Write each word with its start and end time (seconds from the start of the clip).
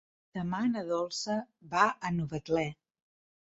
Demà 0.37 0.61
na 0.69 0.81
Dolça 0.91 1.37
va 1.75 1.85
a 2.09 2.13
Novetlè. 2.19 2.67